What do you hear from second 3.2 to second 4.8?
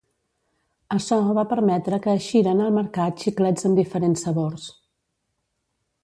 xiclets amb diferents sabors.